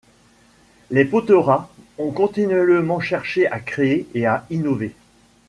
[0.89, 1.69] Les Poterat
[1.99, 4.95] ont continuellement cherché à créer et à innover.